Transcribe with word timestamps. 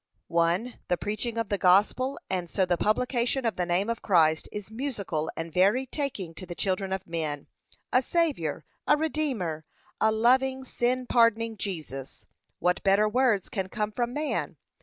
1. 0.29 0.79
The 0.87 0.97
preaching 0.97 1.37
of 1.37 1.49
the 1.49 1.59
gospel, 1.59 2.17
and 2.27 2.49
so 2.49 2.65
the 2.65 2.75
publication 2.75 3.45
of 3.45 3.55
the 3.55 3.67
name 3.67 3.87
of 3.87 4.01
Christ, 4.01 4.49
is 4.51 4.71
musical 4.71 5.29
and 5.37 5.53
very 5.53 5.85
taking 5.85 6.33
to 6.33 6.47
the 6.47 6.55
children 6.55 6.91
of 6.91 7.05
men. 7.05 7.45
A 7.93 8.01
Saviour! 8.01 8.65
a 8.87 8.97
Redeemer! 8.97 9.63
a 9.99 10.11
loving, 10.11 10.65
sin 10.65 11.05
pardoning 11.05 11.55
Jesus! 11.55 12.25
what 12.57 12.81
better 12.81 13.07
words 13.07 13.47
can 13.47 13.69
come 13.69 13.91
from 13.91 14.11
man? 14.11 14.57